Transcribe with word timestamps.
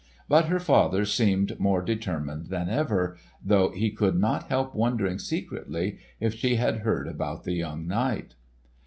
But 0.27 0.45
her 0.45 0.57
father 0.59 1.05
seemed 1.05 1.59
more 1.59 1.83
determined 1.83 2.47
than 2.47 2.69
ever, 2.69 3.17
though 3.45 3.69
he 3.69 3.91
could 3.91 4.19
not 4.19 4.45
help 4.49 4.73
wondering 4.73 5.19
secretly, 5.19 5.99
if 6.19 6.33
she 6.33 6.55
had 6.55 6.77
heard 6.77 7.07
about 7.07 7.43
the 7.43 7.53
young 7.53 7.85
knight. 7.87 8.33